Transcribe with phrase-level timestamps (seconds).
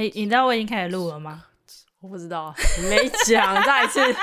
[0.00, 1.44] 哎、欸，你知道我已经开始录了吗？
[2.00, 2.54] 我不知道，
[2.88, 4.00] 没讲，再一次。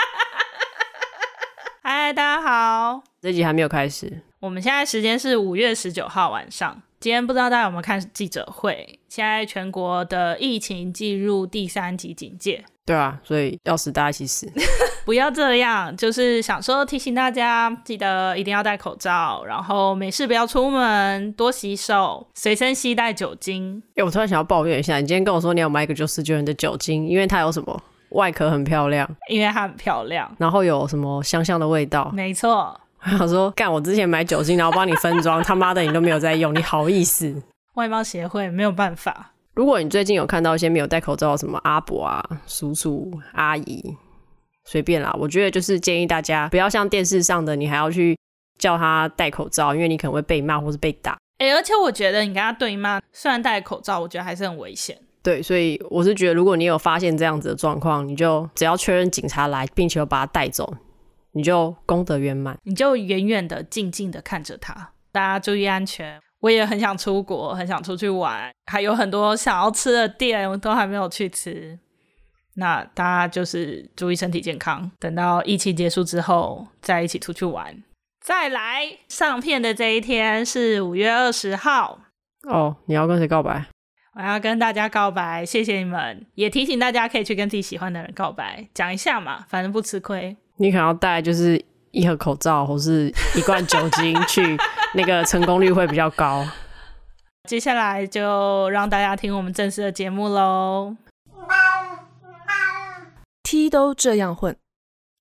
[1.83, 4.23] 嗨，大家好，这集还没有开始。
[4.39, 6.81] 我们现在时间是五月十九号晚上。
[6.99, 8.99] 今天不知道大家有没有看记者会？
[9.07, 12.65] 现在全国的疫情进入第三级警戒。
[12.87, 14.49] 对啊，所以要死大家一起死。
[15.05, 23.83] 不要这样，就是想说提醒大家，记得一定要戴口罩，然后没事不要出门，多洗手，随身携带酒精。
[23.89, 27.79] 哎、欸，我突然想要抱怨一下，你今天跟我说你要买一个九十九元的酒精，因为它有什么？
[28.11, 32.09] 外壳很漂亮，因为它很漂亮，然后有什么香香的味道？
[32.13, 32.79] 没错。
[33.03, 33.71] 我想说，干！
[33.71, 37.43] 我之前买酒精，然后帮你分装， 他妈的你都没有在用，你好意思？
[37.75, 39.31] 外貌协会没有办法。
[39.57, 43.83] 如果你最近有看到一些没有戴口罩什么阿伯啊、叔叔、阿姨，
[44.65, 48.15] 随便啦，我觉得就是建议大家不要像电视上的，你还要去
[48.59, 51.17] 叫他戴口罩，因为你可能会被骂或是被打。
[51.39, 54.95] 哎、而且我觉得你跟他对骂，虽然戴口罩，我觉得还是很危险。
[55.23, 60.71] 对，所以我是觉得，如果你有发现这样子的状况，你就只要确认警察来，并且把他带走。
[61.31, 64.91] 你就功德圆满，你就远远的、静静的看着他。
[65.11, 66.19] 大家注意安全。
[66.47, 71.77] 我也很想出国，很想出去玩，还有很多想要吃的店，我都还没有去吃。
[72.55, 77.83] 那大家就是注意身体健康，等到疫情结束之后，再一起出去玩。
[78.23, 81.99] 再来上片的这一天是五月二十号。
[82.47, 83.65] 哦，你要跟谁告白？
[84.15, 90.37] 我要跟大家告白，谢谢你们，也提醒大家可以去跟自己喜欢的人告白，讲一下嘛，反正不吃亏。
[90.55, 94.57] 你可能要带就是一盒口罩或是一罐酒精去，
[94.93, 96.45] 那个成功率会比较高。
[97.47, 100.95] 接下来就让大家听我们正式的节目喽。
[103.43, 104.55] T 都这样混。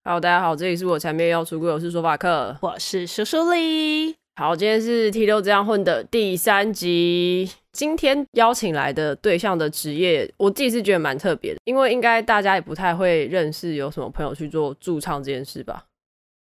[0.04, 4.16] 好，大家好，这里是我才没有要出柜，我是说法克，我是苏苏丽。
[4.36, 7.50] 好，今天是 T 都这样混的第三集。
[7.72, 15.84] 今天邀请来的对象的职业，我自己是觉得蛮特别的，因为应该大家也不太会认识有什么朋友去做驻唱这件事吧？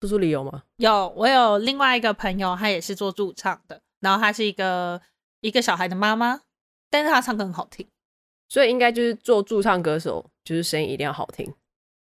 [0.01, 0.63] 说说理由吗？
[0.77, 4.99] 有，我有另外一个朋友，他也是做驻唱的，然后他是一个
[5.41, 6.41] 一个小孩的妈妈，
[6.89, 7.87] 但是他唱歌很好听，
[8.49, 11.53] 所以应该就是做驻唱歌手，就是声音一定要好听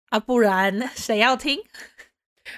[0.10, 1.64] 啊，不然 谁要听？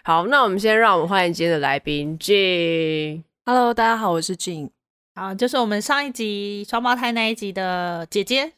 [0.03, 3.23] 好，那我们先让我们欢迎今天的来宾 Jing。
[3.45, 4.71] Hello，大家好，我是 Jing。
[5.15, 8.53] 好，就是我们上一集双胞胎那一集的姐姐。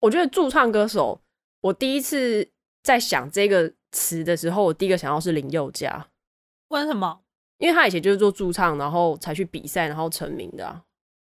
[0.00, 1.20] 我觉得驻唱歌手，
[1.60, 2.50] 我第一次
[2.84, 6.06] 在想这个词的时候，我第一个想到是林宥嘉。
[6.68, 7.20] 为什么？
[7.58, 10.82] 因为他以前就是做驻唱，然后才去比赛，然后成名的啊。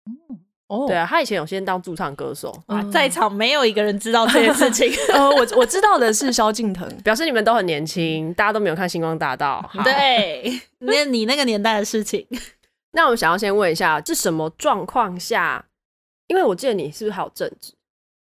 [0.06, 4.86] 嗯哦，对啊，他以前有先当驻唱歌手啊，在场没有一个人知道这件事情。
[5.14, 9.64] 呃，我我知道的是萧敬腾，表示你们都很年轻，大家都没有看《星光大道》。
[9.82, 12.26] 对，那你那个年代的事情。
[12.92, 15.64] 那我们想要先问一下，这什么状况下？
[16.26, 17.72] 因为我记得你是不是还有政治？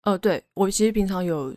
[0.03, 1.53] 呃，对，我其实平常有，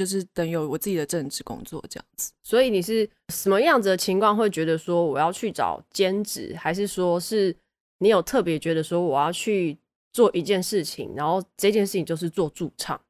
[0.00, 2.32] 就是等有我自己的正职工作这样子。
[2.42, 7.56] 所以你是什么样子的情况会觉得说我要去找兼职，还是说是
[7.98, 9.78] 你有特别觉得说我要去？
[10.12, 13.00] 做一件事情，然后这件事情就是做驻唱。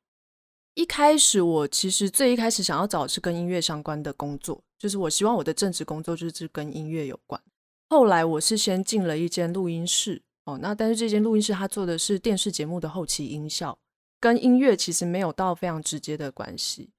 [0.74, 7.40] 一开始我其实最一开始想要找的是跟音乐相关的工作，就是我希望我的正职工作就是跟音乐有关。
[7.88, 13.78] 后来我是先进了一间录音室哦，那但是这间录音室它做的是电视节目的后期音效，
[14.20, 16.90] 跟音乐其实没有到非常直接的关系。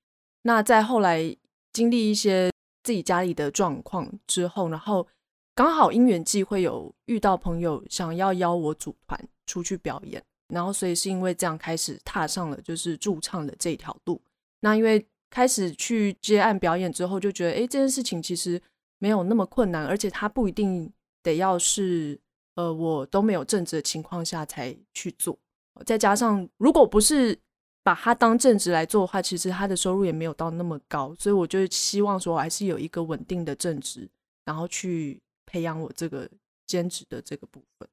[0.41, 1.33] 那在后来
[1.71, 2.51] 经历一些
[2.83, 5.07] 自己家里的状况之后，然后
[5.55, 9.19] 刚好因缘际会有遇到朋友想要邀我组团。
[9.47, 14.21] 出去表演，然后所以是因为这样开始踏上了就是驻唱的这条路。
[14.61, 18.61] 那因为开始去接案表演之后，就觉得哎，这件事情其实
[18.99, 20.89] 没有那么困难，而且它不一定
[21.21, 22.17] 得要是
[22.55, 25.38] 呃我都没有正职的情况下才去做。
[25.85, 27.37] 再加上如果不是
[27.83, 34.07] 把它当正职来做的话，其实他的收入也没有到那么高，所以我就希望说我还是有一个稳定的正职，
[34.45, 36.29] 然后去培养我这个
[36.67, 37.89] 兼职的这个部分。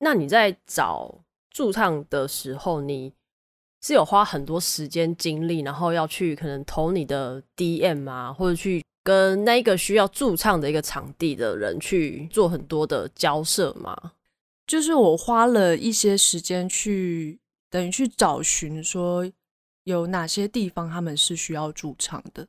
[0.00, 3.12] 那你在找驻唱的时候，你
[3.80, 14.12] 是有花很多时间精力，然后要去可能投你的 DM 啊，或者去跟那一个需要驻唱的一个场地的人去做很多的交涉吗？
[14.68, 19.28] 就是我花了一些时间去等于去找寻，说
[19.84, 22.46] 有哪些地方他们是需要驻唱的。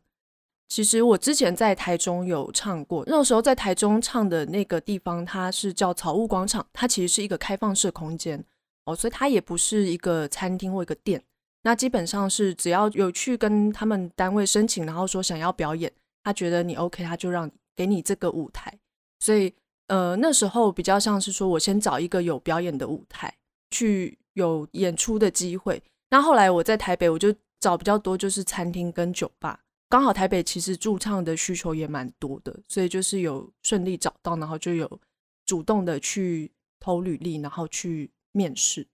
[0.67, 8.43] 其实我之前在台中有唱过，那时候在台中唱的那个地方，它是叫草悟广场，它其实是一个开放式空间
[8.83, 11.23] 哦，所以它也不是一个餐厅或一个店。
[11.63, 15.91] 那基本上是只要有去跟他们单位申请，然后说想要表演，
[16.23, 18.77] 他觉得你 OK，他就让给你这个舞台。
[19.19, 19.53] 所以
[19.89, 23.31] 呃那时候比较像是说我先找一个有表演的舞台，
[23.69, 25.83] 去有演出的机会。
[26.09, 29.59] 那后来我在台北，我就找比较多就是餐厅跟酒吧，
[29.89, 34.99] 刚好台北其实驻唱的需求也蛮多的，所以就是有顺利找到，然后就有
[35.45, 38.87] 主动的去投履历，然后去面试。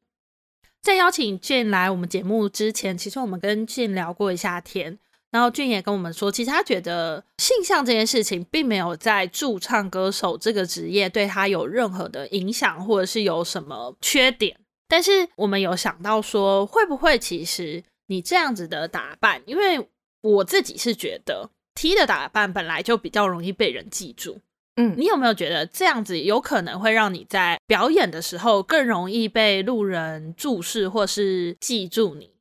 [0.82, 5.00] 在邀请俊来我们节目之前，其实我们跟俊聊过一下天。
[5.36, 14.58] 然后俊也跟我们说，其实他觉得性向这件事情并没有在驻唱歌手这个职业对他有任何的影响，或者是有什么缺点。
[14.88, 19.90] 但是我们有想到说，会不会其实你这样子的打扮，因为
[20.22, 24.40] 我自己是觉得 T 的打扮本来就比较容易被人记住。
[24.78, 32.32] 嗯，你有没有觉得这样子有可能会让你在表演的时候更容易被路人注视或是记住你？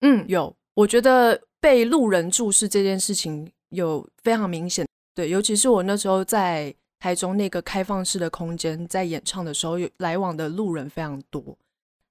[0.00, 1.42] 嗯，有，我觉得。
[1.62, 11.56] 被路人注视这件事情有非常明显，对，尤其是我那时候在台中那个开放式的空间，在演唱的时候，有来往的路人非常多。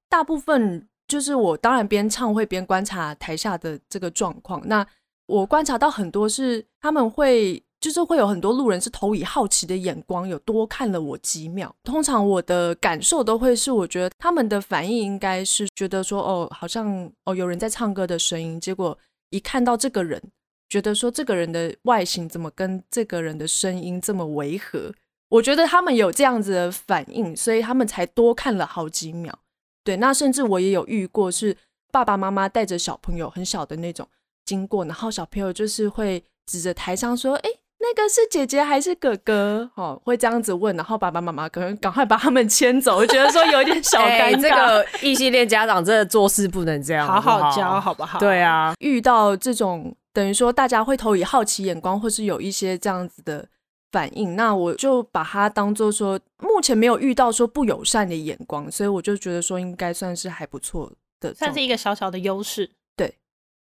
[0.07, 4.61] 大部分就是我当然边唱会边观察台下的这个状况。
[4.65, 4.87] 那
[5.25, 11.75] 我观察到很多是他们会，就是会有很多路人是投以好奇的眼光，有多看了我几秒。
[11.83, 18.97] 通常我的感受都会是，我觉得他们的反应应该是觉得说，哦，好像哦有人在唱歌的声音，结果。
[19.31, 20.21] 一看到这个人，
[20.69, 24.93] 觉得说这个人的外形怎么跟这个人的声音这么违和？
[25.29, 29.39] 我觉得他们有这样子的反应，所以他们才多看了好几秒。
[29.83, 31.57] 对，那甚至我也有遇过，是
[31.91, 34.07] 爸爸妈妈带着小朋友很小的那种
[34.45, 37.49] 经过，然后小朋友就是会指着台上说：“哎。”
[37.81, 39.69] 那个是姐姐还是哥哥？
[39.75, 44.35] 哦，会这样子问，然后爸爸妈妈可能赶快把他们牵走，我觉得说有点小 尴尬。
[44.35, 48.19] 欸、这个异性恋家长真的做事不能这样，好好教好不好？
[48.19, 53.47] 对啊，遇到这种等于说大家会投以好奇眼光，或是有一些这样子的
[53.91, 62.69] 反应，那我就把它当做说目前没有遇到说不友善的眼光，所以我就觉得说应该算是还不错的，算是一个小小的优势。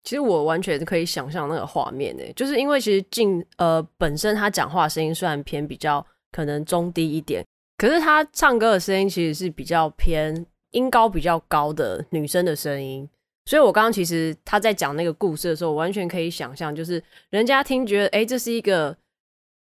[0.03, 7.45] 其实我完全可以想象那个画面诶，就是因为其实静呃本身他讲话声音虽然偏比较可能中低一点，
[7.77, 13.09] 可是他唱歌的声音其实是比较偏音高比较高的女生的声音，
[13.45, 18.97] 所以我刚刚其实他在讲那个故事的时候，我完全可以想象，就是人家听觉得诶，这是一个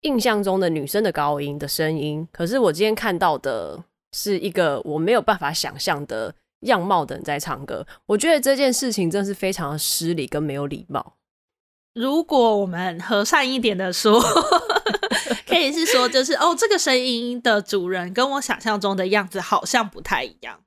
[0.02, 6.36] 印象中的女生的高音的声音，可是我今天看到的是一个我没有办法想象的。
[6.65, 11.15] 样貌的人在唱歌，我觉得这件事情真的是非常的失礼跟没有礼貌。
[11.94, 14.21] 如果我们和善一点的说，
[15.47, 20.59] 可以是说，就是哦，这个声音的主人跟我想象中的样子好像不太一样。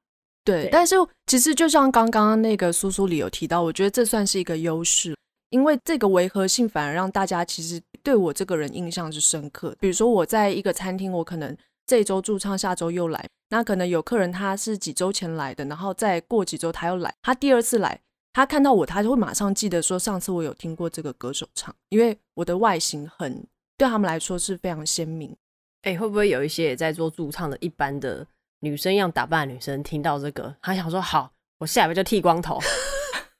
[0.44, 0.96] 对，对，但是
[1.26, 5.14] 其实就像刚刚那个苏苏里有提到，我觉得这算是一个优势，
[5.50, 9.76] 因为这个违和性反而让大家其实对我这个人印象是深刻。
[9.78, 11.56] 比如说我在一个餐厅，我可能。
[11.88, 13.24] 这周驻唱，下周又来。
[13.50, 17.14] 那可能有客人他是几周前来的，然后再过几周他又来。
[17.22, 18.00] 他第二次来，
[18.32, 23.46] 他看到我，他就会马上记得说，上次我有听过这个歌手唱，因为我的外形很
[23.76, 25.36] 对他们来说是非常鲜明。
[25.82, 28.26] 哎，会不会有一些也在做驻唱的一般的
[28.60, 32.58] 女生一样打扮的女生，听到这个，她想说好，我下一步就剃光头，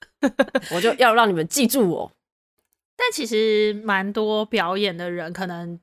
[0.73, 2.11] 我就要让你们记住我。
[2.97, 5.79] 但其实蛮多表演的人可能。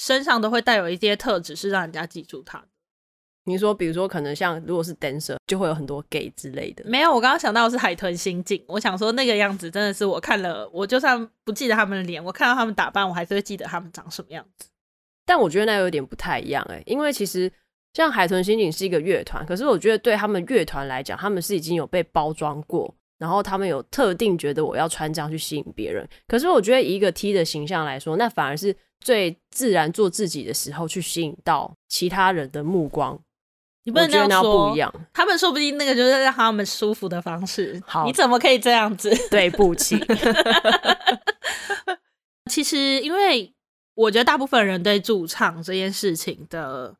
[0.00, 2.68] 身上都会带有一些特质，是让人家记住他的。
[3.48, 6.84] 你说，比如说，可能像如果是 dancer，就会有很多 gay 之类的。
[6.86, 8.62] 没有，我刚刚想到的是海豚刑警。
[8.68, 14.68] 我想说，那个样子真的是我看了，我就算不记得他们的脸，我看到他们打扮，我还是会记得他们长什么样子。
[15.24, 17.50] 但我觉得那有点不太一样哎、欸，因为其实
[17.94, 26.06] 像海豚刑警是一个乐团，可是我觉得对他们乐团来讲，他们是已经有被包装过，然后他们有特定觉得我要穿这样去吸引别人。
[26.26, 28.76] 可是我觉得以一个 T 的形象来说，那反而是。
[29.00, 33.16] 最自然做自己的时候，去吸引到其他人的目光。
[33.88, 34.92] 你不能这样说，那不一样。
[35.14, 37.82] 他们说不定那个就是让他们舒服的方式。
[37.86, 39.10] 好，你怎么可以这样子？
[39.30, 39.98] 对不起。
[42.50, 43.54] 其实，因为
[43.94, 46.96] 我觉得大部分人对驻唱这件事情的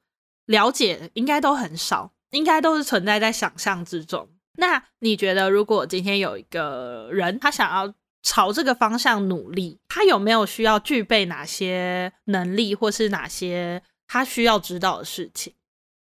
[0.46, 4.26] 了解应该都很少，应该都是存在在想象之中。
[4.56, 7.92] 那你觉得，如果今天有一个人，他想要
[8.22, 15.52] 朝这个方向努力，他有没有需要具备哪些能力，或是哪些他需要知道的事情？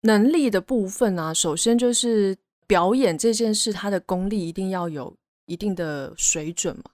[0.07, 2.37] 能力的部分啊，首先就是
[2.67, 5.15] 表演这件事，他的功力一定要有
[5.47, 6.85] 一定的水准嘛。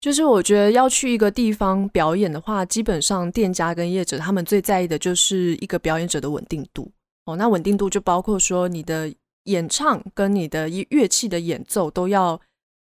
[0.00, 6.92] 就是我觉得要去一个地方表演的话，基本上店家跟业者他们最在意的就是一个表演者的稳定度
[7.24, 7.34] 哦。
[7.36, 9.12] 那稳定度就包括说你的
[9.44, 12.40] 演唱跟你的乐器的演奏都要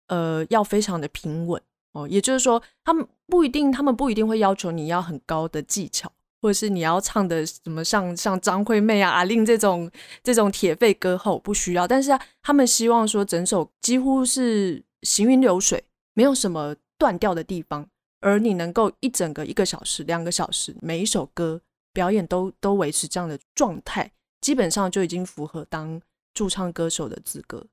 [0.08, 1.62] 呃要非常的平稳。
[1.94, 9.90] 哦，也就是说，他们不一定，他们不一定会要求你要很高的技巧，或是你要唱的什么像像张惠妹啊、阿令这种
[10.24, 17.90] 这种铁肺歌后不需要，但是他们希望说整首几乎是行云流水，没有什么断掉的地方，
[18.22, 26.02] 而你能够一整个一个小时、两个小时，每一首歌表演都都维持这样的状态，基本上就已经符合当
[26.34, 27.66] 驻唱歌手的资格。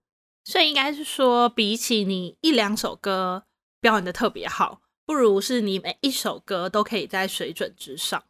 [0.44, 3.44] 所以应该是说，比起你一两首歌
[3.80, 8.24] 表演的特别好，不如是你每一首歌都可以在水准之上。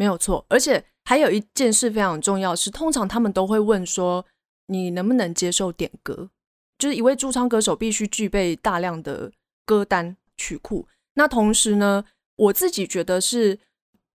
[0.00, 0.42] 没有错。
[0.48, 4.24] 而且还有一件事非常重要是，通常他们都会问说，
[4.68, 6.30] 你能不能接受点歌？
[6.78, 9.30] 就是一位驻唱歌手必须具备大量的
[9.66, 10.88] 歌单曲库。
[11.16, 12.02] 那同时呢，
[12.36, 13.58] 我自己觉得是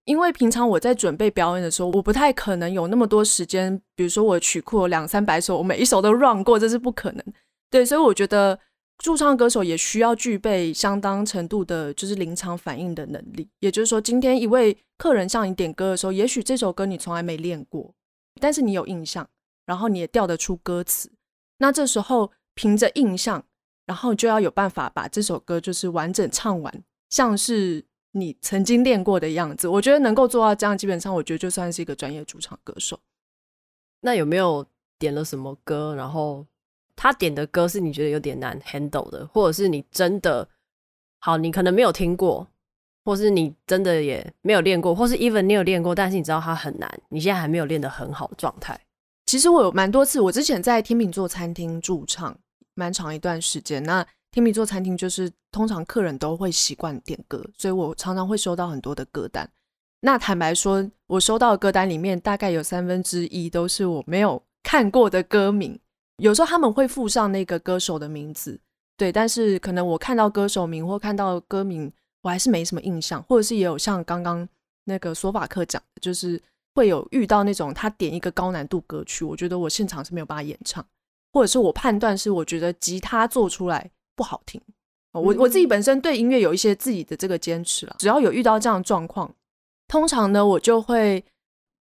[0.05, 3.79] 因为平常我在准备表演的时候，我不太可能有那么多时间。
[3.95, 7.23] 比如说我曲库有两三百首，我每一首都 run 过，这是不可能。
[7.69, 8.59] 对，所以我觉得。
[8.97, 13.47] 驻唱歌手也需要具备相当程度的，就是临场反应的能力。
[13.59, 17.93] 也就是说，今天一位客人向你点歌的时候，也许这首歌你从来没练过，
[18.39, 19.27] 但是你有印象，
[19.65, 21.11] 然后你也调得出歌词。
[21.57, 23.45] 那这时候凭着印象，
[23.85, 29.67] 然后就要有办法把这首歌就是完整唱完，像是你曾经练过的样子。
[29.67, 32.99] 我觉得能够做到这样，基本上我觉得就算是一个专业驻唱歌手。
[34.01, 34.65] 那有没有
[34.97, 36.47] 点了什么歌，然后？
[36.95, 40.47] 他点的歌是你觉得有点难 handle 的，或者是你真的
[41.19, 42.47] 好，你可能没有听过，
[43.03, 48.79] 或是你真的也没有练过，或是 even 你有练过，但是你知道它很难，你现在还没有练得很好的状态。
[49.25, 52.37] 其实我有蛮多次，我之前在天秤座餐厅驻唱
[52.75, 53.83] 蛮长一段时间。
[53.83, 59.49] 那天秤座餐厅就是通常客人都会习惯点歌，所以我常常会收到很多的歌单。
[60.01, 65.79] 那坦白说，我收到的歌单里面大概有三分之一都是我没有看过的歌名。
[66.17, 68.57] 有时候他们会附上那个歌手的名字，
[68.95, 71.91] 对，但是可能我看到歌手名或看到歌名，
[72.21, 74.47] 我还是没什么印象，或者是也有像刚刚
[74.85, 76.41] 那个索法克讲的，就是
[76.73, 80.85] 会有遇到那种他点一个高难度歌曲，我觉得我现场是没有办法演唱，
[81.33, 84.61] 或者是我判断是我觉得吉他做出来不好听，
[85.11, 89.35] 我我自己本身对音乐有一些自己的这个坚持了，只要有遇到这样的状况，
[89.89, 91.25] 通常呢我就会，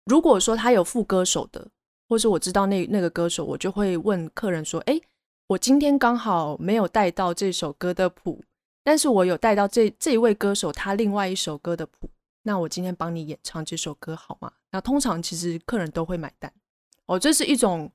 [0.06, 1.68] 如果说他有副歌手的。
[2.10, 5.00] 或是我知道那那个歌手，我就会问客人说：“哎，
[5.46, 8.42] 我今天刚好没有带到这首歌的谱，
[8.84, 12.10] 但是我有带到这这一位歌手他另外一首歌的谱，
[12.44, 16.52] 那我今天帮你演唱这首歌好吗？”那通常其实客人都会买单。
[17.06, 17.92] 哦，这是一种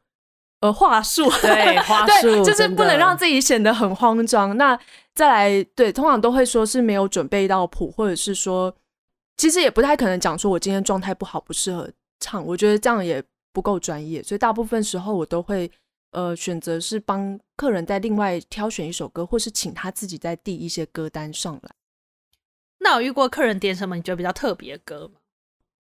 [0.60, 4.56] 呃话术， 对话术，对，就是不能让自己显得很慌张。
[4.56, 4.78] 那
[5.12, 8.72] 再来，对，通常都会说是没有准备到谱，或者是说，
[9.36, 11.90] 其实也不太可能讲说我今天状态不好，不适合
[12.20, 12.44] 唱。
[12.46, 13.20] 我觉得这样也。
[13.54, 15.70] 不够专业，所以大部分时候我都会
[16.10, 21.70] 呃选择是帮客人再另外挑选一首歌，或是请他自己再递一些歌单上来。
[22.80, 25.20] 那有遇过客人点什么你觉得比较特别的歌吗？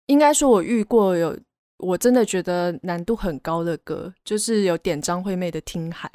[0.05, 1.37] 应该说我遇过有
[1.77, 6.07] 我真的觉得难度很高的歌，就是有点张惠妹的《听海》。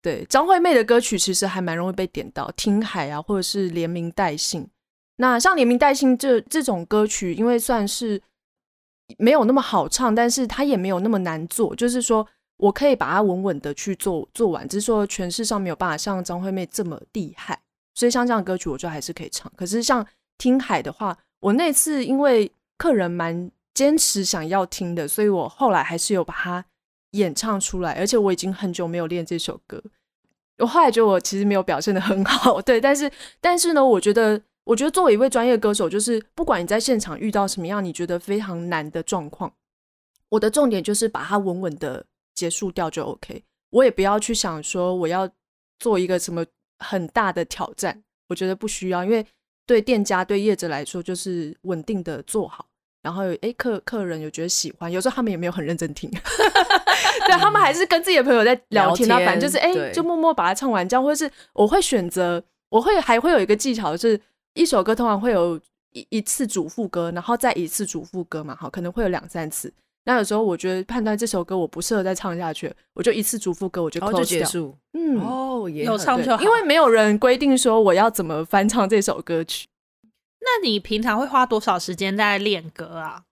[0.00, 4.68] 对，张惠妹的歌曲其实还蛮容易被点到，《听海》啊，或者是连名带姓。
[5.16, 8.22] 那像连名带姓这这种歌曲，因为算是。
[9.18, 11.74] 没有那么好唱，但是它也没有那么难做。
[11.76, 17.60] 就是说我可以把它稳稳的去做做完，只是说诠释上没有办法像张惠妹这么厉害。
[17.94, 19.52] 所以像这样歌曲，我就还是可以唱。
[19.56, 20.06] 可是像
[20.38, 26.64] 听海的话，我那次因为客人蛮坚持想要听的，所以我后来还是有把它
[27.12, 27.92] 演唱出来。
[27.92, 29.82] 而且我已经很久没有练这首歌，
[30.58, 32.80] 我后来觉得我其实没有表现得很好， 对。
[32.80, 34.40] 但是但是呢，我觉得。
[34.64, 39.52] 我觉得作为一位专业歌手，就是不管你在现场遇到什么样你觉得非常难的状况，
[40.30, 42.04] 我的重点就是把它稳稳的
[42.34, 43.44] 结束掉就 OK。
[43.70, 45.28] 我也不要去想说我要
[45.78, 46.42] 做一个什么
[46.78, 49.26] 很大的挑战，我觉得不需要，因为
[49.66, 52.66] 对店家对业者来说就是稳定的做好。
[53.02, 56.08] 然后哎，客客人有觉得喜欢，有时候他们也没有很认真听，
[57.26, 64.18] 对，他们还是跟自己的朋友在聊天啊，反正就是哎，就默默把它唱完，这样，或者是我会选择，我会还会有一个技巧就是。
[64.54, 65.60] 一首歌通常会有
[65.92, 69.72] 一一次主副歌，然后再一次主副歌嘛，好，可能会有两三次。
[70.06, 74.76] 那有时候我觉得判断这首歌我不适合再唱下去，我就一次主副歌我就 close 掉，就结束。
[74.92, 79.66] 嗯，哦，也有唱就好，因为没有人规定说我要怎么翻唱这首歌曲。
[80.40, 83.22] 那你平常会花多少时间在练歌啊？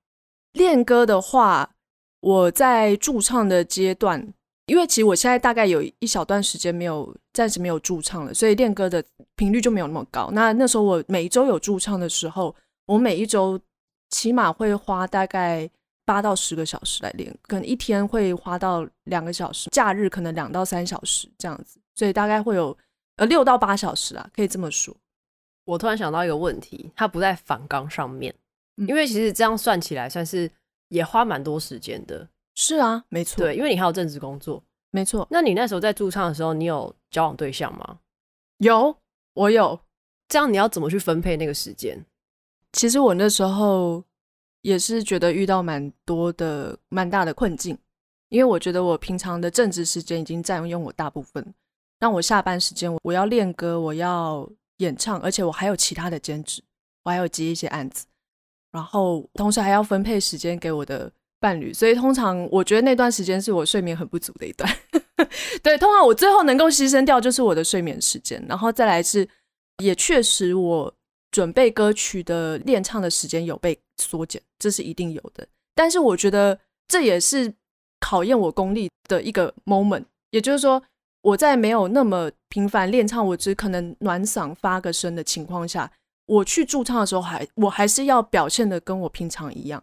[0.54, 1.70] 练歌的话，
[2.20, 4.32] 我在驻唱的阶段。
[4.72, 9.04] 因为其实我现在大概有一小段时间没有暂时没有驻唱了，所以练歌的
[9.36, 10.30] 频率就没有那么高。
[10.32, 13.60] 那那时候我每一周有驻唱的时候，我每一周
[14.08, 15.68] 起码会花大概
[16.06, 22.74] 八到十个小时来练，可能一天会花到两个小时，假日可能两到三小时这样子，所以大概会有
[23.16, 24.96] 呃六到八小时啊，可以这么说。
[25.66, 28.34] 我突然想到一个问题，它不在反纲上面，
[28.88, 30.50] 因为其实这样算起来，算是
[30.88, 32.26] 也花蛮多时间的。
[32.54, 33.38] 是啊，没错。
[33.44, 35.26] 对，因为你还有正职工作，没错。
[35.30, 37.98] 那你那时候在驻唱的时候，你有交往对象吗？
[38.58, 38.96] 有，
[39.34, 39.80] 我有。
[40.28, 42.04] 这样你要怎么去分配那个时间？
[42.72, 44.02] 其实我那时候
[44.62, 47.76] 也是觉得遇到蛮多的、蛮大的困境，
[48.30, 51.54] 因为我觉得我平常的正职时间已经占用我大部分，
[52.00, 56.62] 那我下班时间我要练歌，我要演唱，而且我还有其他的兼职，
[57.02, 58.06] 我还有接一些案子，
[58.70, 61.12] 然后同时还要分配时间给我的
[61.42, 64.72] 伴侣，所以通常我觉得那段时间是我睡眠很不足的一段。
[65.62, 69.28] 对，通常我最后能够牺牲掉就是我的睡眠时间，然后再来是。
[69.82, 70.94] 也确实，我
[71.32, 75.44] 准备歌曲的练唱的时间有被缩减，这是一定有的。
[75.74, 76.56] 但是我觉得
[76.86, 77.52] 这也是
[77.98, 80.04] 考验我功力的一个 moment。
[80.30, 80.80] 也就是说，
[81.22, 85.90] 我在没有那么频繁练唱，我只可能暖嗓发个声的情况下，
[86.26, 89.82] 我去驻唱的时候还，还我还是要表现的跟我平常一样。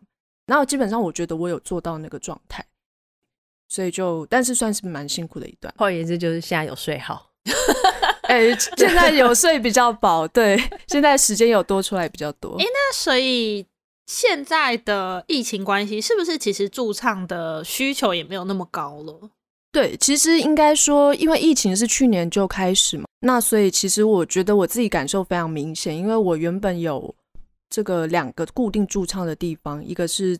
[0.50, 2.65] 然后基本上，我觉得我有做到那个状态，
[3.70, 5.74] 所以就但是算是蛮辛苦的一段。
[5.77, 7.29] 换而言之，就是现在有睡好。
[8.24, 12.58] 哎、欸， 现在有睡比较饱，对，现在时间有多出来比较多。
[12.58, 13.65] 哎、欸，那所以
[14.06, 19.29] 现在的疫情关系，是不是其实驻唱的需求也没有那么高了？
[19.72, 27.13] 对，其实应该说，因为疫情是去年就开始嘛，那所以其实我觉得我自己感受非常明显，因为我原本有
[27.69, 30.38] 这个两个固定驻唱的地方，一个是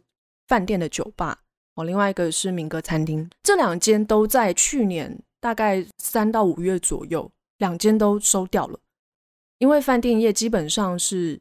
[0.48, 1.40] 饭店的酒吧，
[1.76, 7.32] 哦，另外一个是民歌餐厅，这两间都在去年大概三到五月左右。
[7.60, 8.80] 两间都收掉了，
[9.58, 11.38] 因为饭店业基本上是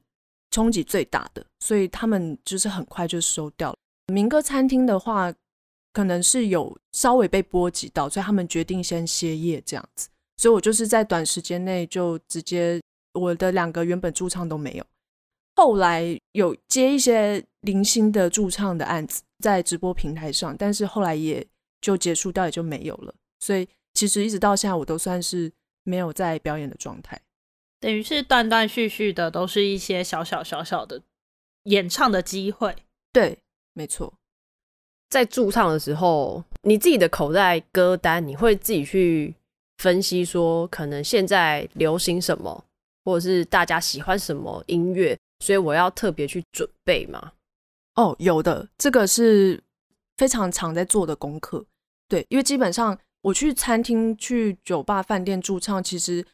[0.50, 3.76] 冲击最大的，所以他们就是很快就收掉了。
[4.12, 5.33] 民歌餐厅的话，
[5.92, 10.09] 可能是有稍微被波及到，所以他们决定先歇业这样子。
[10.38, 12.80] 所以我就是在短时间内就直接
[13.14, 14.85] 我的两个原本驻唱都没有，
[15.59, 21.47] 后来有接一些零星的驻唱的案子在直播平台上，但是后来也
[21.83, 23.15] 就结束掉，也就没有了。
[23.41, 25.53] 所以其实一直到现在，我都算是。
[25.85, 27.19] 没有在表演的状态，
[27.81, 31.01] 等于是断断续续的，都是一些小小小小的
[31.62, 32.77] 演唱的机会。
[33.11, 33.38] 对，
[33.73, 34.12] 没错。
[35.09, 39.35] 在驻唱的时候，你自己的口袋歌单，你会自己去
[39.79, 42.66] 分析说，可能现在流行什么，
[43.07, 47.33] 或者是大家喜欢什么音乐，所以我要特别去准备吗？
[47.94, 49.62] 哦，有的，这个是
[50.16, 51.64] 非常常在做的功课。
[52.09, 52.98] 对，因为基本上。
[53.20, 56.24] 我去餐厅、去酒吧、饭店驻唱，其实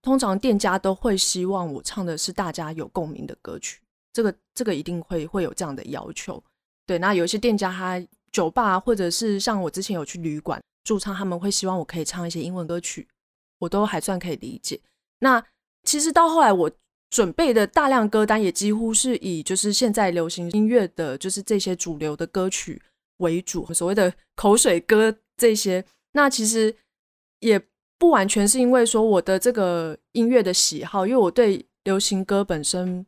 [0.00, 3.78] 通常店家都会希望我唱的是大家有共鸣的歌曲，
[4.10, 6.42] 这个这个一定会会有这样的要求。
[6.86, 13.06] 对，那有一些店家他酒吧或者是像我之前有去旅馆驻唱，他们会希望我可以唱一些英文歌曲，
[13.58, 14.80] 我都还算可以理解。
[15.18, 15.44] 那
[15.84, 16.70] 其实到后来我
[17.10, 22.80] 准备的大量歌单也几乎是以就是现在流行音乐的，就是这些主流的歌曲
[23.18, 25.84] 为主，所谓的口水歌这些。
[26.12, 26.74] 那其实
[27.40, 27.60] 也
[27.98, 33.04] 不完全是因为说我的这个音乐的喜好，因为我对流行歌本身，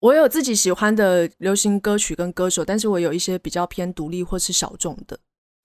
[0.00, 5.18] 我有自己喜欢的流行歌曲跟歌手，但是我有一些比较偏独立或是小众的。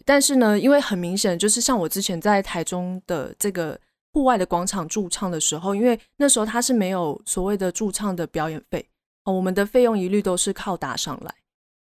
[0.05, 3.79] 但是呢，因为很明显，就是像我之前在台中的这个
[4.17, 8.89] 户外的广场驻唱的时候，因为那时候他是没有所谓的驻唱的表演费，
[9.25, 11.35] 哦，我们的费用一律都是靠打上来。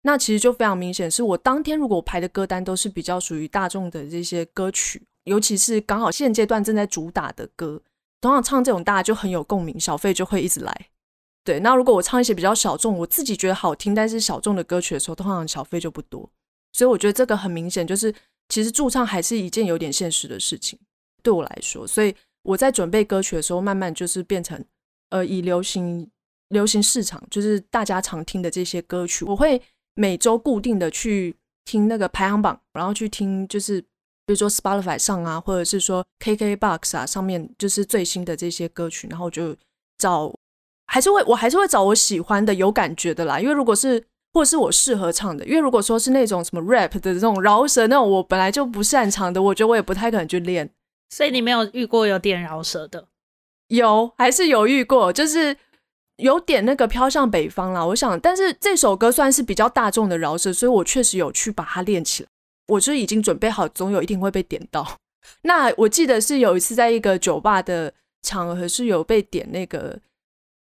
[0.03, 7.81] 那其实就非常明显，是我当天如果我排的歌单都是比较属于大众的这些歌曲，尤其是刚好现阶段正在主打的歌，
[8.21, 10.87] 通常唱这种大家就很有共鸣，小费就会一直来。
[11.43, 16.31] 对，那如果我唱一些比较小众，我自己觉得好听，但是小众的歌曲的时候，通常小费就不多。
[16.71, 18.15] 所以我觉得这个很明显，就是
[18.47, 20.79] 其实驻唱还是一件有点现实的事情，
[21.23, 21.85] 对我来说。
[21.87, 24.63] 所以我在准备歌曲的时候，慢慢就是变成
[25.09, 26.09] 呃，以流行
[26.49, 29.61] 流行市场，就是大家常听的这些歌曲，我会。
[29.93, 39.53] 每周固定的去听那个排行榜，然后去听就是比如说 Spotify 上啊，或者是说 KKBOX 啊上面就是最新的这些歌曲，然后就
[39.97, 40.33] 找
[40.87, 43.37] 还是会我还是会找我喜欢的有感觉的啦。
[43.37, 50.73] 因为如果是或者是我适合唱的，因为如果说是那种什么 rap 的这种饶舌那种我本来就不擅长的，我觉得我也不太可能去练。
[51.11, 53.07] 所以你没有遇过有点饶舌的？
[53.67, 55.55] 有，还是有遇过，就是。
[56.17, 62.29] 有点那个飘向北方啦，我想，但是这首歌算是比较大众的饶舌，所以我确实有去把它练起来。
[62.67, 64.99] 我就已经准备好，总有一天会被点到。
[65.41, 69.97] 那我记得是有一次在一个酒吧的场合是有被点那个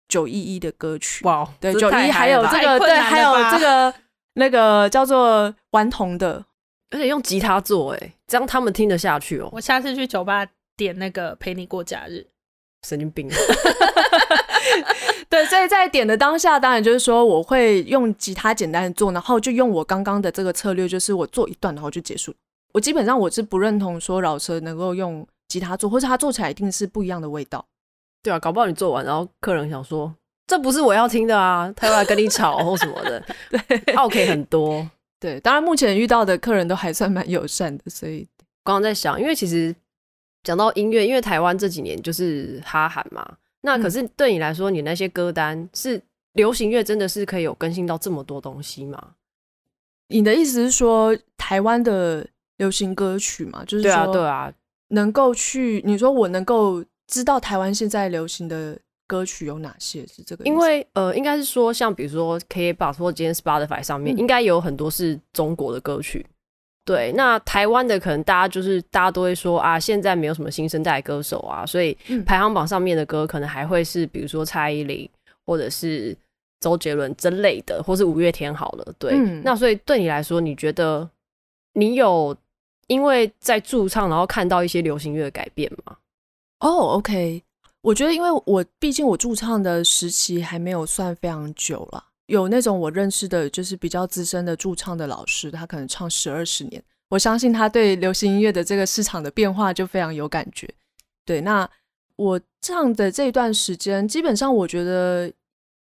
[0.06, 3.94] 九一一的歌曲，哇，对，九一还有这个对，还有这个
[4.34, 6.44] 那个叫做顽童的，
[6.90, 9.48] 而且用吉他做，哎，这样他们听得下去哦。
[9.52, 10.46] 我下次去酒吧
[10.76, 12.26] 点那个陪你过假日，
[12.86, 13.28] 神经病。
[15.28, 22.34] 对，所以在点的当下，当然就是说我会用吉他简单的做，然后就用我刚刚的这个策略，就是我做一段，然后就结束。
[22.72, 27.64] 我基本上我是不认同说饶舌能够用吉他做，或者他做起来一定是不一样的味道。
[28.22, 30.14] 对啊，搞不好你做完，然后客人想说
[30.46, 33.22] 这不是我要听的啊，他又来跟你吵或什么的。
[33.50, 34.88] 对，OK 很多。
[35.20, 38.26] 对，当然目前遇到的客人都还算蛮友善的，所以
[38.62, 39.74] 刚刚在想，因为其实
[40.42, 46.00] 讲到音乐，因为台湾这几年就是哈韩嘛，那可是对你来说，你那些歌单是
[46.34, 49.14] 流行乐，真的是可以有更新到这么多东西吗？
[50.08, 52.26] 你的意思是说台湾的
[52.58, 53.64] 流行歌曲嘛？
[53.64, 54.52] 就是说，对啊，对啊，
[54.88, 58.78] 能够去你说我能够知道台湾现在流行的。
[59.08, 60.44] 歌曲有哪些是这个？
[60.44, 66.24] 因为呃，应该是说，像比如说 KKBOX 或今天 Spotify 上面，嗯、应该有很多是中国的歌曲。
[66.84, 71.92] 对，那台湾的可能大家就是大家都会说啊，现在没有什么新生代歌手啊，所以
[72.24, 75.08] 排行榜上面的歌可能还会是比如说蔡依林
[75.44, 76.16] 或者是
[76.60, 78.94] 周杰伦之类的，或是五月天好了。
[78.98, 81.08] 对，嗯、那所以对你来说，你觉得
[81.74, 82.34] 你有
[82.86, 85.96] 因为在驻唱然后看到一些流行乐的改变吗？
[86.60, 87.42] 哦、oh，OK。
[87.82, 100.68] 我觉得，因为我毕竟我驻唱的时期还没有算非常久了，有那种我认识的，就是比较资深的驻唱的老师，他可能唱十二十年，我相信他对流行音乐的这个市场的变化就非常有感觉。
[101.24, 101.68] 对，那
[102.16, 105.32] 我唱的这一段时间，基本上我觉得，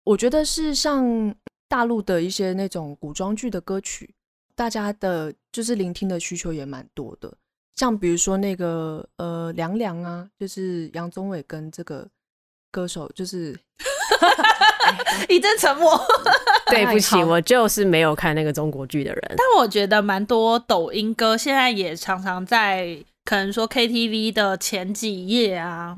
[0.04, 1.34] 我觉得是像
[1.68, 4.14] 大陆的一些那种古装剧的歌曲，
[4.56, 7.36] 大家的就是聆听的需求也蛮多的。
[7.76, 12.08] 像比如说那个呃凉凉啊，就是杨宗纬跟这个
[12.70, 13.58] 歌手就是
[15.28, 16.00] 一阵沉默。
[16.68, 19.22] 对 不起，我就是没有看那个中国剧的人。
[19.30, 25.98] 但我觉得蛮多抖音歌现在也常常在可能说 KTV 的前几页啊。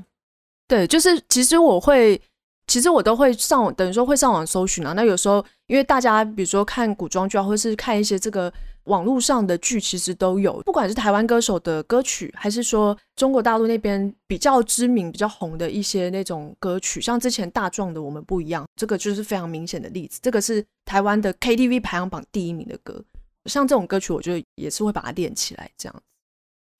[0.67, 2.19] 对，就是其实我会，
[2.67, 4.93] 其实我都会上网，等于说会上网搜寻啊。
[4.93, 8.51] 那有时候因为大家比如说看古装剧啊，或是看一些这个。
[8.85, 20.19] 网络上的剧其实都有，不管是台湾歌手的歌曲，还是说中国大陆那边比较知名、比较红的一些那种歌曲，像之前大壮的《我们不一样》，这个就是非常明显的例子。
[20.21, 23.03] 这个是台湾的 KTV 排行榜第一名的歌，
[23.45, 26.01] 像这种歌曲，我觉得也是会把它练起来这样。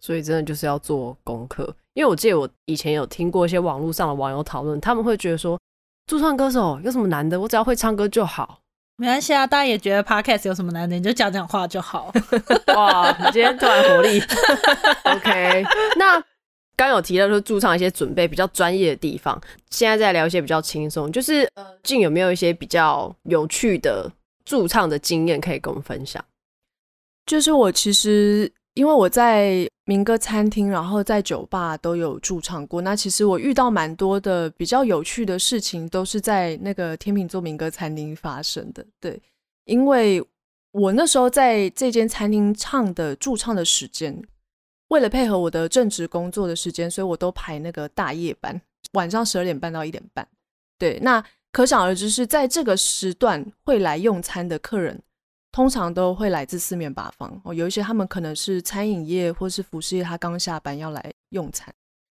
[0.01, 5.57] 所以真的就是要做功课，因为我记得我以前有听过一些网络上的网友讨论，他们会觉得说，
[6.07, 7.39] 驻唱歌手有什么难的？
[7.39, 8.59] 我只要会唱歌就好。
[8.97, 12.13] 没关系啊，大家也觉得 podcast 有什么难的，你就讲讲话就好。
[12.75, 14.21] 哇，你今天突然活力。
[15.03, 15.63] OK，
[15.97, 16.23] 那
[16.75, 24.11] 刚有提到说驻唱一些准备比较专业的地方，现在再聊一些比较轻松，就是呃，静有没有一些比较有趣的
[24.45, 26.23] 驻唱的经验可以跟我们分享？
[27.25, 28.51] 就是我其实。
[28.75, 32.81] 因为我在民歌餐厅，然后在酒吧都有驻唱过。
[32.81, 38.85] 那其实我遇到蛮多的比较有趣的事情，都是在那个天秤座民歌餐厅发生的。
[39.01, 39.21] 对，
[39.65, 40.23] 因为
[40.71, 44.21] 我那时候在这间餐厅唱的驻唱的时间，
[44.87, 48.61] 为了配合我的正职工作的时间，所以我都排那个大夜班，
[48.93, 50.25] 晚上十二点半到一点半。
[50.79, 55.01] 对，那可想而知是在这个时段会来用餐的客人。
[55.53, 61.71] 通常都会来自四面八方哦，有一些他们可能是餐饮业或是服饰业，他刚下班要来用餐。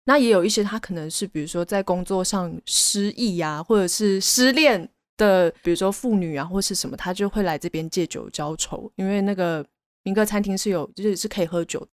[0.06, 8.90] 那也有一些他可能是比如说在工作上失意呀、或者是失恋的，比如说妇女啊，或是什么，他就会来这边借酒浇愁。
[8.96, 9.62] 因为那个
[10.02, 11.86] 民歌餐厅是有就是是可以喝酒，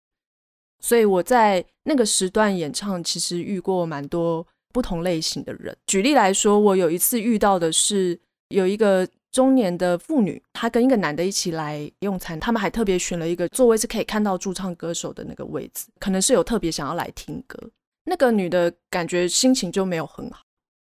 [0.80, 5.76] 所以我在那个时段演唱，其实遇过蛮多不同类型的人。
[5.88, 9.10] 举例来说，我有一次遇到的是有一个。
[9.32, 17.58] 中年的妇女，她跟一个男的一起来用餐，他们还特别选了一个座位是可以看到驻唱歌手的那个位置，可能是有特别想要来听歌。
[18.06, 20.42] 那个女的感觉心情就没有很好，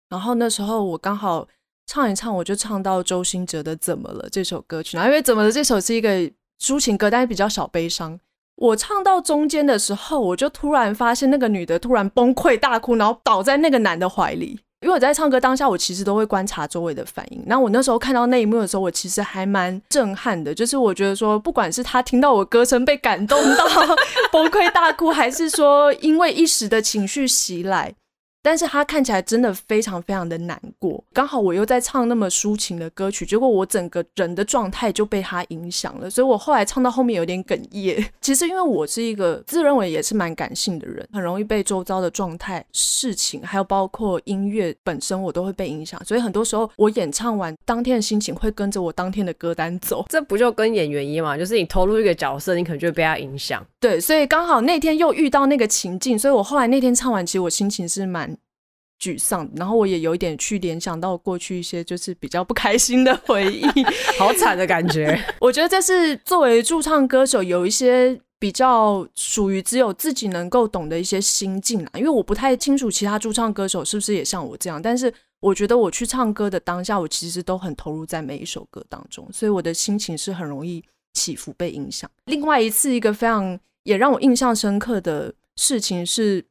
[0.09, 1.47] 然后那时候我刚好
[1.87, 6.09] 唱一唱，我就唱到周兴哲的《怎么了》这首歌曲，然后因为《怎么了》这首是一个
[6.61, 8.19] 抒情歌，但是比较小悲伤。
[8.55, 14.59] 我唱到中间的时候，我就突然发现那个女的突然崩溃大哭，然后倒在那个男的怀里。
[14.81, 17.43] 因为我在唱歌当下，我其实都会观察周围的反应。
[17.47, 20.53] 那我那时候看到那一幕的时候，我其实还蛮震撼的。
[20.53, 23.65] 就是我觉得说，不管是他听到我歌声被感动到
[24.31, 27.95] 崩溃大哭，还是说因为一时的情绪袭来。
[28.47, 38.01] 但是他看起来真的非常非常的难过，刚好我又在唱那么抒情的歌曲，结果我整个人的状态就被他影响了，所以我后来唱到后面有点哽咽。
[38.21, 46.01] 其实因为我是一个自认为也是蛮感性的人，很容易被周遭的状态、事情，还有包括音乐本身，我都会被影响。
[46.05, 50.05] 所以很多时候我演唱完当天的心情会跟着我当天的歌单走。
[50.07, 51.37] 这不就跟演员一样嘛？
[51.37, 53.61] 就是你投入一个角色，你可能就会被他影响。
[53.79, 58.37] 对，所以刚好那天又遇到那个情境，所以我后来那天唱完，其实我心情是蛮。
[58.99, 63.61] 沮丧，然后我也有一点去联想到过去一些就是比较不开心的回忆，
[64.17, 65.23] 好惨的感觉。
[65.39, 80.83] 我觉得这是作为驻唱歌手有一些比较属于只有自己能够懂的一些心境啊，因为我不太清楚其他驻唱歌手是不是也像我这样，但是我觉得我去唱歌的当下，我其实都很投入在每一首歌当中，所以我的心情是很容易
[81.17, 82.09] 起伏被影响。
[82.25, 86.45] 另外一次，一个非常也让我印象深刻的事情是。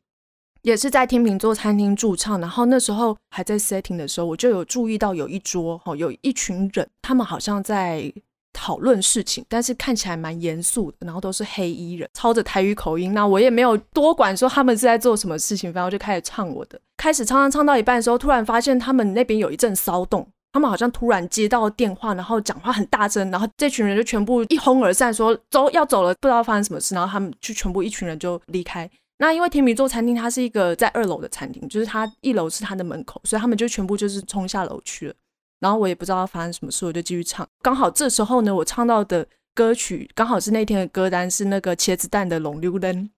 [0.62, 8.12] 也是在天秤座餐厅驻唱，然后那时候还在 setting 的时候，我就有注意到有一桌哦，有一群人，他们好像在
[8.52, 13.14] 讨论事情，但是看起来蛮严肃的，然后都是黑衣人，操着台语口音。
[13.14, 16.80] 那我也没有多管说他们是在做什么事情，然后就开始唱我的。
[16.96, 28.90] 开始唱唱唱到一半的时候，突然发现他们那边有一阵骚动，他们好像突然接到电话，然后讲话很大声，然后这群人就全部一哄而散，说走要走了，不知道发生什么事，然后他们就全部一群人就离开。
[29.18, 35.14] 那因为天秤座餐厅它是一个在二楼的餐厅，就是它一楼是它的门口，所以他们就全部就是冲下楼去了。
[35.60, 37.46] 然后我也不知道发生什么事，我就继续唱。
[37.60, 43.10] 刚好这时候呢，我唱到的歌曲刚好是那天的歌单是那个茄子蛋的《龙溜人》，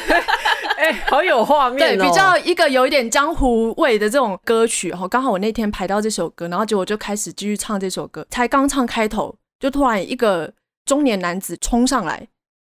[0.84, 4.90] 哎、欸，好有画面、哦，对，比较一个有一点江湖味的这种歌曲。
[4.90, 8.26] 然后刚好我那天排到这首歌，然后结果就开始继续唱这首歌。
[8.28, 10.52] 才刚唱开头，就突然一个
[10.84, 12.28] 中年男子冲上来。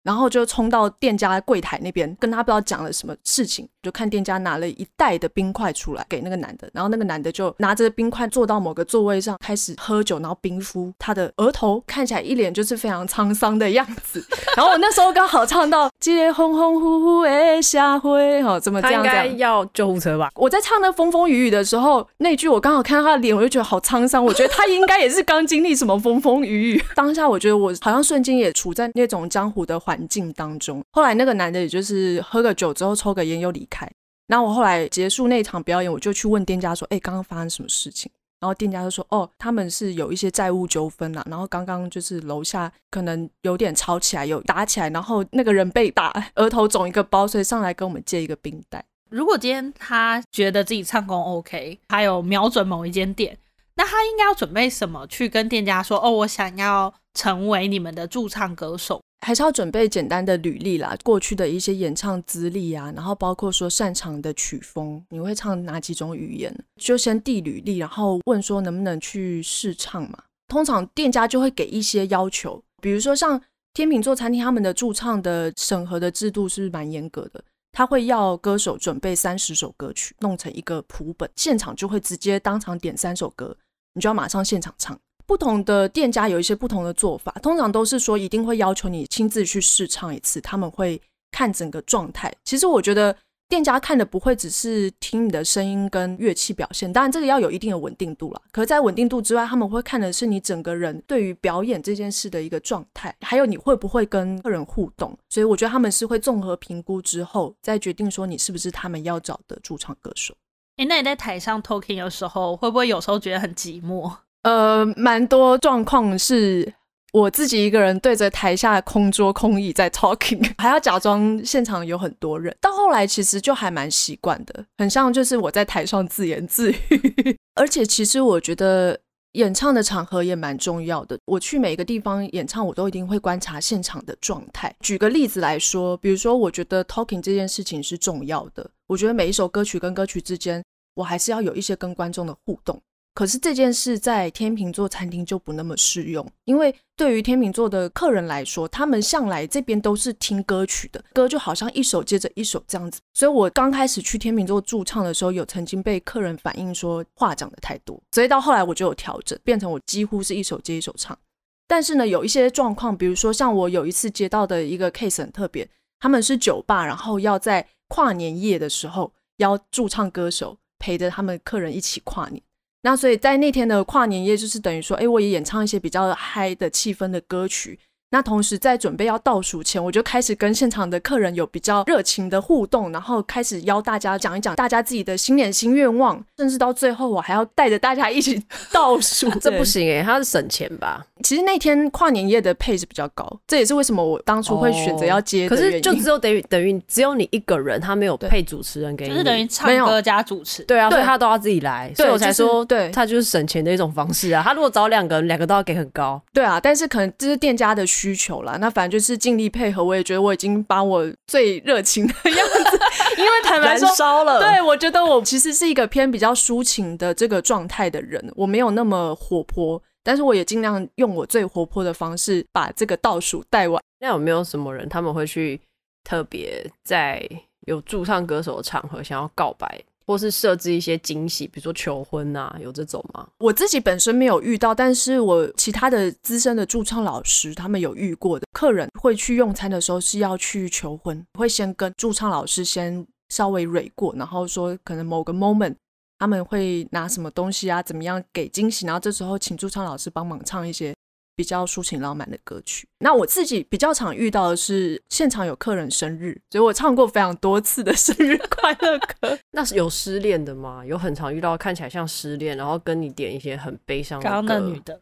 [0.08, 14.24] 然后就冲到店家柜台那边，跟他不知道讲了什么事情，就看店家拿了一袋的冰块出来给那个男的，然后那个男的就拿着冰块坐到某个座位上开始喝酒，然后冰敷他的额头，看起来一脸就是非常沧桑的样子。
[14.56, 19.02] 然后我那时候刚好唱到“接风风呼呼的下回”，哦，怎么这样？
[19.02, 20.30] 这样他应该要救护车吧？
[20.36, 24.24] 我在唱那风风雨雨的时候，那句我刚好看到他的脸，我就觉得好沧桑。
[24.24, 26.82] 我觉得他应该也是刚经历什么风风雨雨。
[26.96, 29.97] 当下我觉得我好像瞬间也处在那种江湖的环。
[29.98, 33.90] 环境当中，后来那个男的也就是喝个酒之后抽个烟又离开。
[34.28, 41.24] 然后我后来结束那场表演，我就去问店家说：“哎，刚刚发生什么事情？”然后店家就说：“哦，他们是有一些债务纠纷啦。
[41.28, 48.84] 然后刚刚就是楼下可能有点吵起来，有打起来，然后那个人被打，额头肿一个包，所以上来跟我们借一个冰袋。
[49.10, 53.38] 如果今天他觉得自己唱功 OK，还有瞄准某一间店，
[53.76, 55.98] 那他应该要准备什么去跟店家说？
[55.98, 70.22] 哦，我想要成为你们的驻唱歌手。”还是要准备简单的履历啦，过去的一些演唱资历啊，然后包括说擅长的曲风，你会唱哪几种语言，就先递履历，然后问说能不能去试唱嘛。
[70.46, 73.40] 通常店家就会给一些要求，比如说像
[73.74, 83.56] 天秤座餐厅他们的驻唱的审核的制度是蛮严格的，他会要歌手准备三十首歌曲，弄成一个谱本，现场就会直接当场点三首歌，
[83.94, 84.98] 你就要马上现场唱。
[85.28, 90.98] 不同的店家有一些不同的做法，通常都是说一定会要求你亲自去试唱一次，他们会
[91.30, 92.32] 看整个状态。
[92.44, 93.14] 其实我觉得
[93.46, 98.40] 店家看的不会只是听你的声音跟乐器表现，当然这个要有一定的稳定度啦。
[98.50, 105.14] 可是，在稳定度之外，他们会看的是你整个人对于表演这件事的一个状态，还有你会不会跟客人互动。
[105.28, 110.34] 所以我觉得他们是会综合评估之后，再决定说你是不是他们要找的驻唱歌手。
[110.78, 114.10] 诶，那你在台上 talking 的时候，会不会有时候觉得很寂寞？
[114.48, 116.72] 呃，蛮多状况是
[117.12, 122.56] 我自己一个人对着台下空桌空椅在 talking， 还要假装现场有很多人。
[122.58, 127.36] 到后来其实就还蛮习惯的，很像就是我在台上自言自语。
[127.56, 128.98] 而且其实我觉得
[129.32, 131.18] 演唱的场合也蛮重要的。
[131.26, 134.74] 我去每一个地方演唱，我都一定会观察现场的状态。
[134.80, 142.80] 举个例子来说，比如说我觉得 talking 这件事情是重要的，我觉得每一首歌曲跟歌曲之间，我还是要有一些跟观众的互动。
[143.18, 153.00] 可是这件事在天秤座餐厅就不那么适用，因为对于天秤座的客人来说，他们向来这边都是听歌曲的，歌就好像一首接着一首这样子。
[153.14, 161.18] 所以我刚开始去天秤座驻唱的时候，有曾经被客人反映说话讲的太多，所以到后来我就有调整，变成我几乎是一首接一首唱。
[161.66, 172.40] 但是呢，有一些状况，比如说像我有一次接到的一个 case 很特别，他们是酒吧，然后要在跨年夜的时候邀驻唱歌手陪着他们客人一起跨年。
[172.82, 177.78] 那所以在那天的跨年夜，就是等于说，哎，我也演唱一些比较嗨的气氛的歌曲。
[178.10, 188.42] 那同时在准备要倒数前，我就开始跟现场的客人有比较热情的互动，然后开始邀大家讲一讲大家自己的新年新愿望，甚至到最后我还要带着大家一起
[188.72, 189.28] 倒数。
[189.40, 191.04] 这不行哎，他是省钱吧？
[191.22, 195.54] 其实那天跨年夜的配置比较高，这也是为什么我当初会选择要接的。
[195.54, 200.62] 可是就只有等于等于只有你一个人，他没有配主持人给你，就是等于唱歌加主持。
[200.62, 204.42] 对啊，所以他都要自己来，所以我才说，对，他就是省钱的一种方式啊。
[204.42, 206.18] 他如果找两个人，两个都要给很高。
[206.32, 207.86] 对啊，但是可能这是店家的。
[207.98, 208.56] 需求啦。
[208.60, 212.80] 那反正就是尽力配合，我也觉得我已经把我最热情的样子，
[213.16, 214.38] 因为坦白说， 烧了。
[214.38, 223.82] 对，我觉得我其实是一个偏比较抒情的这个状态的人，我没有那么活泼，但是我也尽量用我最活泼的方式把这个倒数带完。
[224.00, 225.60] 那有没有什么人他们会去
[226.04, 227.28] 特别在
[227.66, 229.82] 有驻唱歌手的场合想要告白？
[230.08, 233.28] 或是设置一些惊喜，比如说求婚啊，有这种吗？
[233.40, 238.46] 我自己本身没有遇到，但是我其他的资深的驻唱老师他们有遇过的。
[238.54, 245.74] 客人会去用餐的时候是要去求婚，会先跟驻唱老师先稍微蕊过，然后说可能某个 moment
[246.18, 250.94] 他们会拿什么东西啊，怎么样给惊喜，然后这时候请驻唱老师帮忙唱一些。
[251.38, 252.88] 比较抒情浪漫的歌曲。
[252.98, 259.38] 那我自己比较常遇到的是现场有客人生日，所以我唱过非常多次的 生日快乐歌。
[259.52, 260.84] 那是有失恋的吗？
[260.84, 264.34] 有很常遇到看起来像失恋，然后跟你点一些很悲伤的歌。
[264.34, 265.00] 刚刚那女的，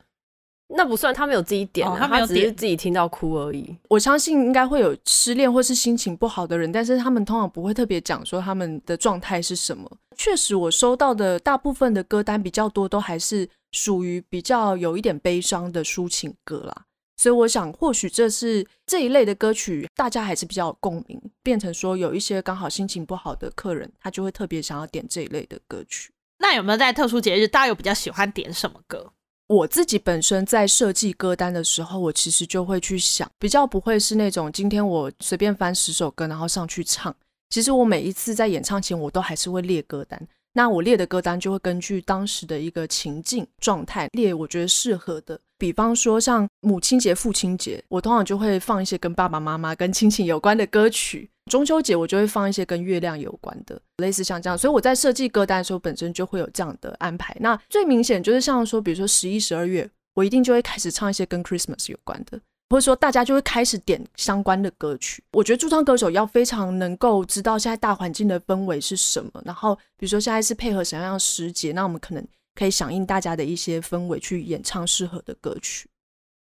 [0.68, 3.74] 那不算，他没有自己点，哦，他没有只是自己听到哭而已。
[3.88, 9.90] 我相信应该会有失恋或是心情不好的人，但是他们通常不会特别讲说他们的状态是什么。
[10.18, 13.48] 确实，我收到的大部分的歌单比较多，都还是。
[13.72, 26.10] 属于比较有一点悲伤的抒情歌啦，所以我想或许这是这一类的歌曲，大家还是比较有共鸣，变成说有一些刚好心情不好的客人，他就会特别想要点这一类的歌曲。
[26.38, 29.12] 那有没有在特殊节日，大家有比较喜欢点什么歌？
[29.48, 37.14] 我自己本身在设计歌单的时候，我其实就会去想，比较不会是那种今天我随便翻十首歌然后上去唱。
[37.48, 40.20] 其实我每一次在演唱前，我都还是会列歌单。
[40.56, 45.38] 那我列的歌单就会根据当时的一个情境状态列，我觉得适合的。
[45.58, 54.56] 比方说像母亲节、父亲节，我通常就会放一些跟爸爸妈妈、跟亲情有关的歌曲；中秋节我就会放一些跟月亮有关的，类似像这样。
[54.56, 57.36] 所以我在设计歌单的时候，本身就会有这样的安排。
[57.40, 62.40] 那最明显就是像说，比如说十一、十二月，我一定就会开始唱一些跟 Christmas 有关的。
[62.68, 65.22] 或者说，大家就会开始点相关的歌曲。
[65.32, 75.88] 我觉得驻唱歌手要非常能够知道现在大环境的氛围是什么，然后比如说现在是配合什么样的时节，那我们可能可以响应大家的一些氛围去演唱适合的歌曲。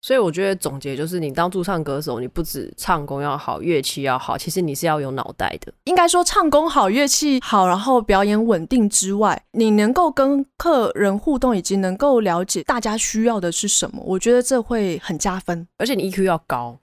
[0.05, 5.73] 所以我觉得总结就是，你当驻唱歌手，你不止唱功要好，乐器要好，其实你是要有脑袋的。
[5.85, 15.67] 应该说，唱功好，乐器好，然后表演稳定之外，你能够跟客人互动，以及能够了解大家需要的是什么，我觉得这会很加分。
[15.79, 16.77] 而且你 EQ 要高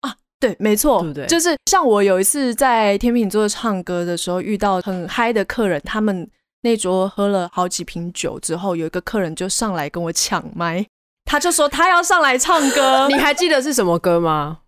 [0.00, 1.26] 啊，对，没错，对不对？
[1.26, 6.26] 就是像我有一次在天秤座唱歌的时候，遇到很嗨的客人，他们
[6.62, 10.86] 那桌喝了好几瓶酒之后，有一个客人就上来跟我抢麦。
[11.24, 14.60] 他就说他要上来唱歌， 你还记得是什么歌吗？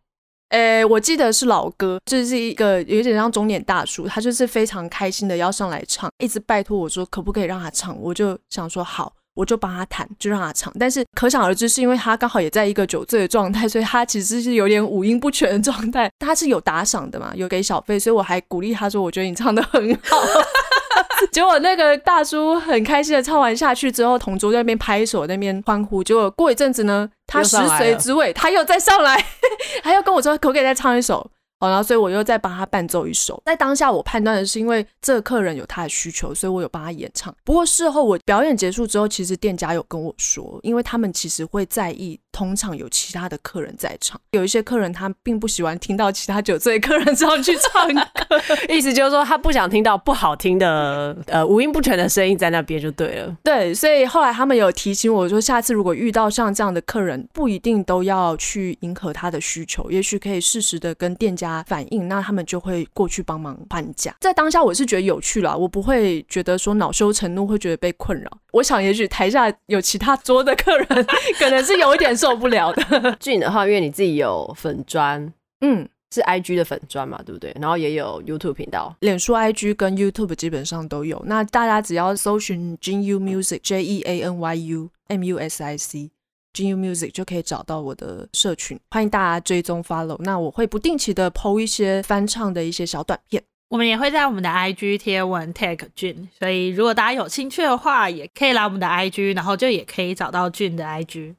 [0.50, 10.72] 诶、欸，我记得是老歌，就是一个有点像中年大叔，他就是非常开心的要上来唱，一直拜托我说可不可以让他唱，我就想说好，我就帮他弹，就让他唱。
[10.80, 16.10] 但是可想而知，是因为他刚好也在一个酒醉的状态，所以他其实是有点五音不全的状态。
[16.18, 20.16] 他是有打赏的嘛，有给小费，所以我还鼓励他说，我觉得你唱得很好。
[21.30, 26.02] 结果那个大叔很开心的唱完下去之后，同桌在那边拍手，在那边欢呼。
[26.02, 29.22] 结果过一阵子呢，他食髓知味，他又再上来，
[29.82, 31.30] 他又跟我说可不可以再唱一首。
[31.68, 33.42] 然后所以我又再帮他伴奏一首。
[33.44, 37.34] 在当下，我判断的是，因为这个客人有他的需求，所以我有帮他演唱。
[37.44, 53.34] 不过事后我表演结束之后，其实店家有跟我说，因为他们其实会在意通常有其他的客人在场，有一些客人他并不喜欢听到其他酒醉客人上去唱歌， 意思就是说他不想听到不好听的呃五音不全的声音在那边就对了。
[53.42, 61.64] 对，所以后来他们有提醒我说，下次如果遇到像这样的客人，不一定都要去迎合他的需求，也许可以适时的跟店家。
[61.66, 64.14] 反映，那他们就会过去帮忙还价。
[64.20, 68.30] 在当下，我是觉得有趣了，我不会觉得说恼羞成怒，会觉得被困扰。
[68.52, 71.06] 我想，也许台下有其他桌的客人，
[71.38, 73.16] 可能是有一点受不了的。
[73.20, 77.54] 俊的话，因为你自己有粉专，嗯，是 IG 的粉专嘛，对不对？
[77.60, 81.22] 然后也有 YouTube 频道，脸书、IG 跟 YouTube 基本上都有。
[81.26, 86.10] 那大家只要搜寻 Jeanyu Music，J E A N Y U M U S I C。
[86.54, 90.16] Jeanyu Music 就可以找到我的社群，欢迎大家追踪 follow。
[90.22, 101.34] 那我会不定期的 PO 一些翻唱的一些小短片，我们也会在我们的 IG 贴文 tag 俊，所以如果大家有兴趣的话，也可以来我们的 IG，然后就也可以找到俊的 IG。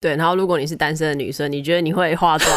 [0.00, 2.50] 对，然后如果你是单身的女生，你觉得你会化妆？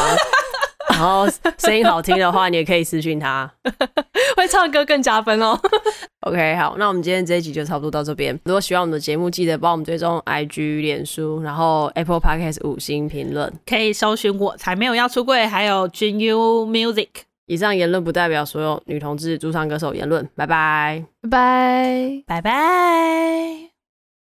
[0.90, 1.26] 然后
[1.58, 3.52] 声音好听的话，你也可以私讯他，
[4.38, 5.60] 会唱歌更加分哦。
[6.28, 8.38] OK，好，那我们今天这一集就差不多到这边。
[8.44, 17.08] 如果喜欢我们的节目，记得帮我们追踪 IG、脸书，然后 Apple Podcast 五星评论，可以搜寻我才没有要出柜，还有 Jeanyu Music。
[17.48, 20.28] 以上言论不代表所有女同志驻唱歌手言论。
[20.36, 23.71] 拜拜，拜拜，拜拜。